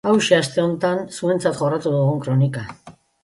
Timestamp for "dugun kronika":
1.99-2.65